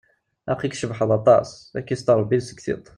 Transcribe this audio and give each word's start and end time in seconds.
Aql-ik 0.51 0.73
tcebḥeḍ 0.75 1.11
aṭas, 1.19 1.49
ad 1.77 1.83
k-ister 1.87 2.15
rebbi 2.19 2.37
seg 2.41 2.59
tiṭ. 2.65 2.85